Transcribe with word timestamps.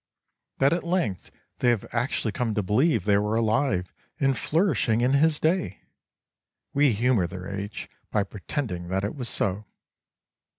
that 0.57 0.73
at 0.73 0.83
length 0.83 1.29
they 1.59 1.69
have 1.69 1.85
actually 1.91 2.31
come 2.31 2.55
to 2.55 2.63
believe 2.63 3.05
they 3.05 3.19
were 3.19 3.35
alive 3.35 3.93
and 4.19 4.35
flourishing 4.35 5.01
in 5.01 5.13
his 5.13 5.39
day! 5.39 5.79
We 6.73 6.91
humour 6.93 7.27
their 7.27 7.47
age 7.47 7.87
by 8.09 8.23
pretending 8.23 8.87
that 8.87 9.03
it 9.03 9.13
was 9.13 9.29
so. 9.29 9.65